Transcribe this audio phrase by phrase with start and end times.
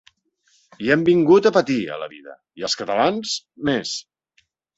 [0.85, 3.37] Hi hem vingut a patir, a la vida, i els catalans
[3.71, 3.95] més!